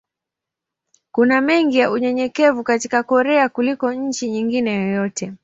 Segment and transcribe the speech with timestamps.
[1.11, 5.33] Kuna mengi ya unyenyekevu katika Korea kuliko nchi nyingine yoyote.